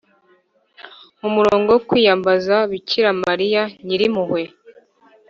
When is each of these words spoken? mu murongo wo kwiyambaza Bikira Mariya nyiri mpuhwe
mu 1.19 1.29
murongo 1.35 1.69
wo 1.75 1.81
kwiyambaza 1.87 2.55
Bikira 2.71 3.11
Mariya 3.23 3.63
nyiri 3.85 4.05
mpuhwe 4.13 4.41